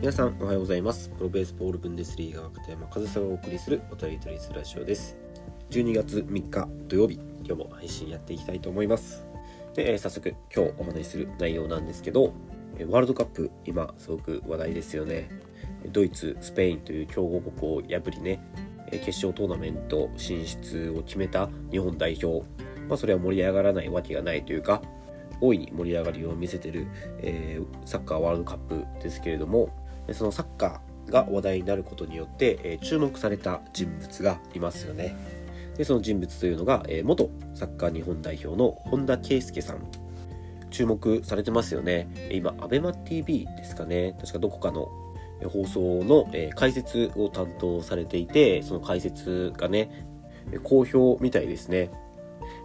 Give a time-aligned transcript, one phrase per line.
[0.00, 1.08] 皆さんおはようございます。
[1.08, 5.16] プロベースボールブンデスリーガー片山和沙がお送りするおたりとりすラジオです。
[5.70, 9.26] 12月3日土曜日今日も配信やっていきたいと思います。
[9.74, 12.32] で、えー早速今日お話しする内容なんですけど
[12.88, 15.28] ワールドカップ今すごく話題ですよね。
[15.90, 18.40] ドイツスペインという強豪国を破りね
[18.92, 22.46] 決勝トーナメント進出を決めた日本代表。
[22.88, 24.80] まあそれは盛り上がらないわけがないというか
[25.40, 26.86] 大いに盛り上がりを見せてる、
[27.18, 35.16] えーサッカーワールドカップですけれどもそのサッカーが話題になることによって、え注目された人物がいますよね。
[35.76, 39.78] でその人物というのが、え元サッカー日本代表の本田圭佑さん。
[40.70, 42.08] 注目されてますよね。
[42.30, 44.14] 今 ABEMATV ですかね。
[44.20, 44.88] 確かどこかの
[45.48, 50.04] 放送の、え解説を担当されていてその解説がね
[50.62, 51.90] 好評みたいですね。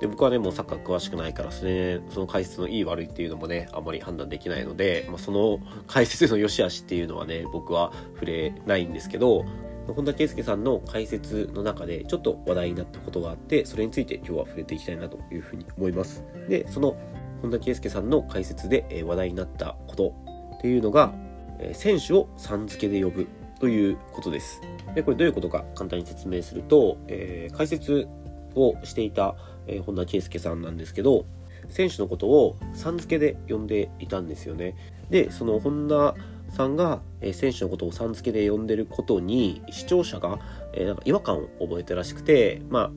[0.00, 9.44] で僕はねもうサッカー詳しくないからそれその解説のいい悪いっていうのもねあんまり判断できないので、まあ、その解説の良し悪しっていうのはね僕は触れないんですけど
[9.86, 16.24] 本田圭佑さんの解説の中でちょっと話題になったことがあってそれについて今日は触れていきたいなというふうに思います。
[16.48, 16.96] でその
[17.40, 20.14] 本田圭佑さんの解説で話題になったこと
[20.56, 21.14] っていうのが
[21.72, 23.28] 選手をさん付けで呼ぶ
[23.60, 24.60] ということです。
[24.94, 28.06] でこれどういうことか簡単に説明すると、えー解説
[28.54, 29.34] をしていた、
[29.68, 31.26] えー本田圭佑さんなんですけど
[31.68, 34.74] 選手のことをさん付けで呼んでいたんですよね。
[35.10, 36.14] でその本田
[36.50, 40.38] さんが、えー選手のことをさん付けで呼んでることに視聴者が、
[40.72, 42.90] えーなんか違和感を覚えたらしくてまあ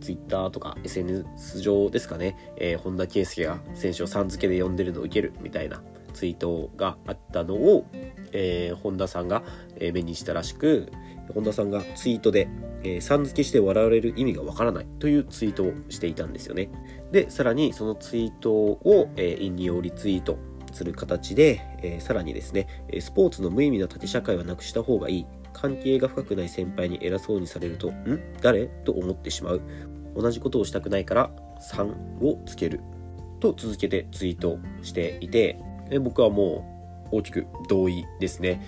[0.00, 7.86] ツイッターとか SNS 上ですかね、えー本田圭佑が選手をさん付けで呼んでるのを受けるみたいなツイートがあったのを、
[8.32, 9.42] えー本田さんが、
[9.76, 10.92] え目にしたらしく
[11.34, 12.48] 本田さんがツイートで、
[12.82, 16.70] えーさん付けして笑われる意味がわからないというツイートをしていたんですよね。
[17.12, 20.38] で、さらにそのツイートを、えー引用リツイート
[20.72, 22.66] する形で、えーさらにですね、
[23.00, 25.26] スポーツの無意味な縦社会はなくした方がいい。
[25.52, 28.20] 関係が深くない先輩に偉そうにされると、ん？
[28.40, 28.66] 誰？
[28.66, 29.60] と思ってしまう。
[30.16, 31.30] 同じことをしたくないから
[31.72, 32.80] 3をつける。
[33.38, 35.58] と続けてツイートしていて、
[36.00, 38.62] 僕はもう大きく同意ですね。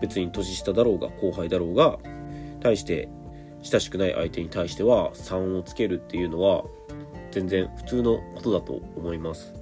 [0.00, 1.98] 別に年下だろうが後輩だろうが、
[2.60, 3.08] 対して
[3.62, 6.64] 親しくない相手に対しては3をつけるっていうのは
[7.30, 9.54] 全然普通のことだと思います。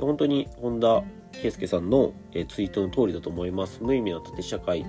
[0.00, 2.12] 本当に本田圭佑さんの
[2.48, 3.82] ツイートの通りだと思います。
[3.82, 4.84] 無意味な縦社会っ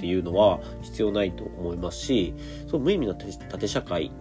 [0.00, 2.34] ていうのは必要ないと思いますし、
[2.66, 4.12] その無意味な縦社会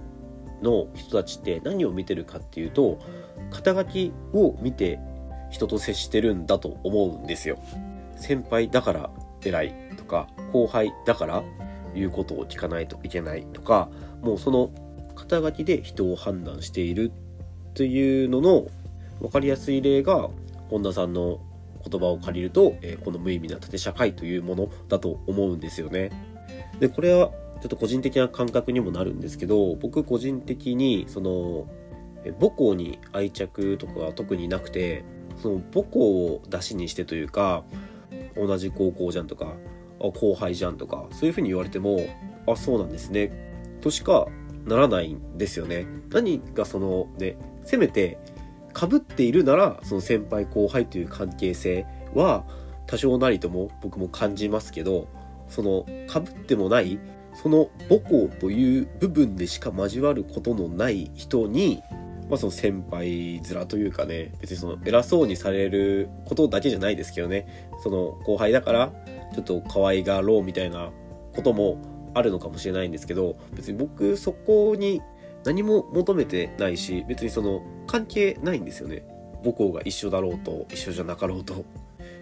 [0.61, 2.99] の人たちって何を見てるかっていうと、
[3.51, 4.99] 肩書きを見て
[5.49, 7.57] 人と接してるんだと思うんですよ。
[8.17, 9.09] 先輩だから
[9.44, 11.44] 偉いか、後輩だから
[11.94, 13.90] 言うことを聞かないといけないとか、
[14.22, 14.72] もうその
[15.16, 17.12] 肩書きで人を判断している
[17.73, 18.68] というのの
[19.19, 20.29] 分かりやすい例が
[20.69, 21.40] 本田さんの
[21.90, 26.12] 言葉を借りると、この無意味な縦社会というものだと思うんですよね。
[26.79, 27.31] でこれは
[27.62, 31.68] ちょっと個人的な感覚にもなるんですけど僕個人的にその
[32.39, 35.03] 母校に愛着とかは特になくて
[35.41, 37.63] その母校を出しにしてというか
[38.35, 39.53] 同じ高校じゃんとか
[39.99, 41.99] 後輩じゃんとかそういうふうに言われても
[42.47, 43.31] あそうなんですね。
[43.81, 44.27] としか
[44.65, 45.85] ならないんですよね。
[46.09, 48.17] 何がそのねせめて
[48.77, 52.45] 被っているならその先輩後輩という関係性は
[52.85, 55.07] 多少なりとも僕も感じますけど
[55.49, 56.99] その被ってもない
[57.33, 61.81] その母校という部分でしか交わることのない人に、
[62.29, 67.69] まあ、その先輩面というかね別にその偉そうにされることだけじゃないですけどね。
[67.83, 68.91] その後輩だから
[69.33, 70.91] ちょっと可愛がろうみたいな
[71.35, 71.77] ことも
[72.13, 75.01] あるのかもしれないんですけど別に僕そこに
[75.45, 79.05] 何も求めてないし別にその関係ないんですよね。
[79.43, 81.63] 母校が一緒だろうと一緒じゃなかろうと。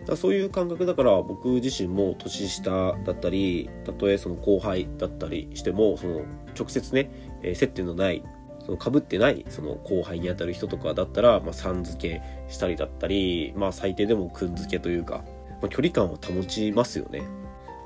[0.05, 6.21] だそういう感覚だから僕自身も年下だったりたとえその後輩だったりしてもその
[6.57, 7.09] 直接ね、
[7.41, 8.23] えー接点のない
[8.65, 15.23] その被ってないその後輩にあたる人とかだったら、まあ、さん付けしたりだったり、まあ、最低でもくん付けというか、
[15.61, 17.21] まあ、距離感を保ちますよね。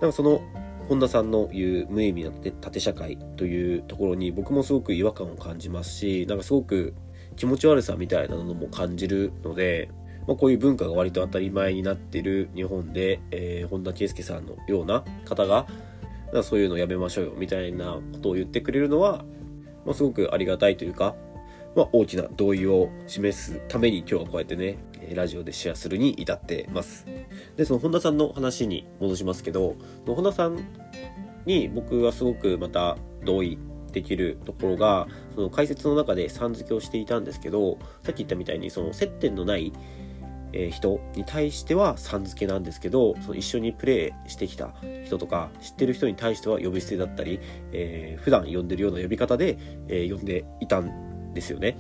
[0.02, 0.42] なんかその
[0.88, 6.96] 本田さんの言う無意味な縦社会というところに僕もすごく違和感を感じますしなんかすごく
[7.36, 9.92] 気持ち悪さみたいなのも感じるので、
[10.28, 15.68] まあ、こういう文化が割と当たり前になってる日本で、えー本田圭佑さんのような方が
[16.34, 19.24] なそういうのやめましょうよみたいなことを言ってくれるのは、
[19.86, 21.16] まあ、すごくありがたいというか、
[21.76, 24.78] まあ、大きな同意を示すために今日はこうやってね
[25.14, 27.06] ラジオでシェアするに至ってます。
[27.56, 29.76] でその本田さんの話に戻しますけど
[30.06, 30.60] 本田さん
[31.46, 33.58] に僕はすごくまた同意
[33.92, 39.74] できるところがその解説の中でさん付けをしていたんですけどさっき言ったみたいにその接点のない
[40.72, 44.74] 人に対してはさん付けなんですけどその一緒にプレーしてきた
[45.06, 47.40] 人とか知ってる人に対しては呼び捨てだったり、
[47.72, 49.58] えー、普段呼んでるような呼び方で、
[49.88, 51.78] えー、呼んでいたんですよね。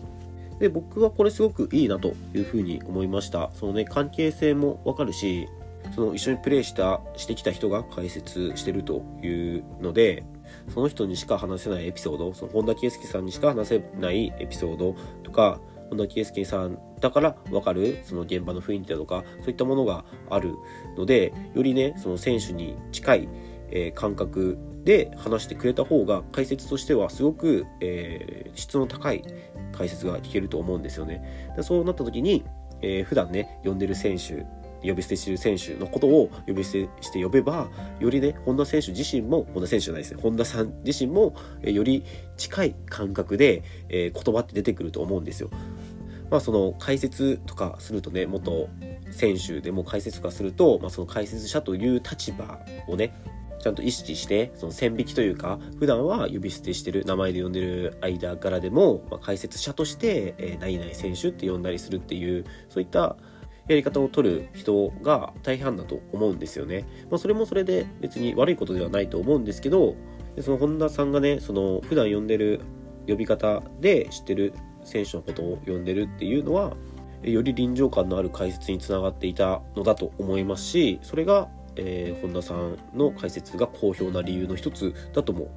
[0.59, 5.47] で僕はこれすごくいいなというふうに思いましたそのね関係性もわかるし
[5.95, 10.23] その一緒にプレイしたしてきた人が解説してるというので
[10.73, 15.59] その人にしか話せないエピソードその本田圭佑さんにしか話せないエピソードとか
[15.89, 20.55] 本田圭佑さんだから分かるその現場の雰囲気だとかそういったものがある
[20.97, 23.29] のでよりねその選手に近い、
[23.71, 24.57] えー、感覚
[24.89, 29.23] で話してくれた方が解説としてはすごく、えー、質の高い
[29.71, 31.53] 解説が聞けると思うんですよね。
[31.55, 32.43] でそうなった時に、
[32.81, 34.47] えー、普段ね呼んでる選手
[34.81, 37.69] 呼び捨てしてる選手のことを呼び捨てして呼べば、
[37.99, 42.05] よりね、本田選手自身も、本田選手じゃないですね、本田さん自身も、えより
[42.37, 45.49] 近い感覚で、えー、言葉って出てくると思うんですよ。
[46.31, 48.69] まあその解説とかするとね、元
[49.11, 53.13] 選手でも解説とかすると、まあその解説者という立場をね、
[53.59, 63.17] ちゃんと意識して、その線引きというか、普段は呼び捨てしてる、名前で呼んでる間柄でも、まあ、解説者として、えー、何々選手って呼んだりするっていう、そういった
[63.67, 66.85] やり方を取る人が大半だと思うんですよね。
[67.11, 69.95] まあ、それもそれで別に悪いことではないと思うんですけど、
[70.41, 72.61] その本田さんがね、その普段呼んでる
[73.07, 74.53] 呼び方で知ってる
[74.83, 76.75] 選手のことを呼んでるっていうのは、
[77.21, 85.49] より臨場感のある解説につながっていたのだと思いますし、それが、えー、本田さんの解説が好評な理由の一つだとも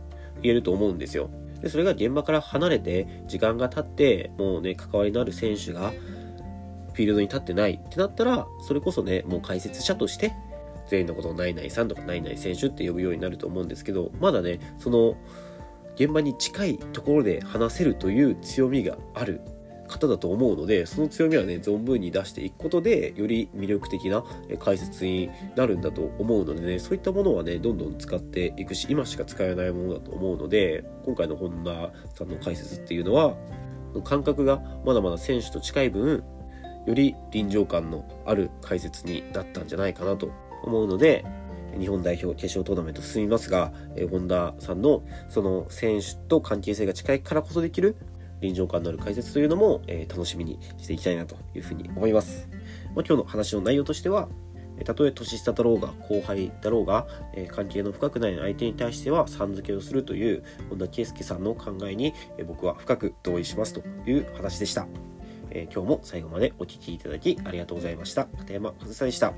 [0.43, 1.31] 言えると思うんですよ。
[1.61, 5.93] でそれが現場から離れて時間が経ってもうね関わりのある選手が
[6.93, 10.33] フィールドに立ってないってなったら、それこそね、もう解説者として、
[10.89, 15.17] 全員のことをナイナイさんとかナイナイ選手って呼ぶようになると思うんですけど、まだね、その、
[15.95, 19.41] 現場に近いところで話せるという強みがある
[19.93, 24.25] 方だと思うので、その強みはね、存分に出していくことで、より魅力的な
[24.59, 33.37] 解説になるんだと思うのでね、そういったものはね、どんどん使っていくし、今しか使えないものだと思うので、今回の本田さんの解説っていうのは、
[34.05, 36.25] 感覚がまだまだ選手と近い分、
[36.87, 40.31] より臨場感のある解説になったんじゃないかなと
[40.65, 41.25] 思うので、
[41.79, 47.97] 日本代表決勝トーナメント進みますが、え本田さんのその選手と関係性が近いからこそできる
[48.43, 52.49] 臨場感のある解説というのも、え楽しみにしていきたいなというふうに思います。
[52.95, 54.29] まあ、今日の話の内容としては、
[54.85, 64.87] たとえ年下だろうが後輩だろうが、え関係の深くない相手に対してはさん付けをするという本田圭佑さんの考えに、え僕は深く同意しますという話でした。
[65.55, 68.25] えー、今日も最後までお聴きいただきありがとうございました。
[68.25, 69.33] 片山和沙でした。